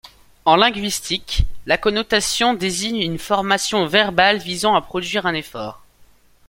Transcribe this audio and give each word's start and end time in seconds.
En 0.45 0.55
linguistique, 0.55 1.43
la 1.67 1.77
conation 1.77 2.55
désigne 2.55 3.01
une 3.01 3.19
formation 3.19 3.85
verbale 3.85 4.39
visant 4.39 4.73
à 4.73 4.81
produire 4.81 5.27
un 5.27 5.35
effort. 5.35 5.83